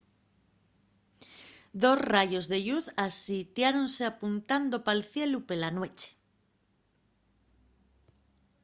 dos 1.83 1.97
rayos 2.11 2.45
de 2.51 2.59
lluz 2.65 2.85
asitiáronse 3.07 4.03
apuntando 4.07 4.75
pal 4.85 4.99
cielu 5.11 5.39
pela 5.49 5.69
nueche 5.75 6.11